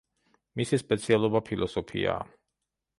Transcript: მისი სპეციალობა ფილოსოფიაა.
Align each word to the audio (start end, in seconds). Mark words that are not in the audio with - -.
მისი 0.61 0.79
სპეციალობა 0.83 1.43
ფილოსოფიაა. 1.51 2.29